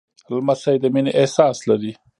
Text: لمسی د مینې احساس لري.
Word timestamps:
لمسی 0.35 0.75
د 0.83 0.85
مینې 0.93 1.11
احساس 1.19 1.57
لري. 1.69 1.91